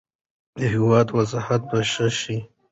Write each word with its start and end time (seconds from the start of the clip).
د 0.57 0.59
هیواد 0.73 1.07
وضعیت 1.17 1.61
به 1.69 1.79
ښه 1.91 2.05
شوی 2.19 2.39
وي. 2.41 2.47